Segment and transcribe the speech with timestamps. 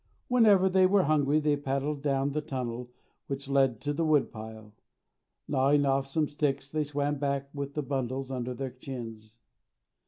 [0.29, 2.89] Whenever they were hungry they paddled down the tunnel
[3.27, 4.73] which led to the woodpile.
[5.47, 9.37] Gnawing off some sticks they swam back with the bundles under their chins.